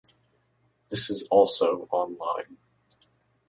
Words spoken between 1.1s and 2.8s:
is also online.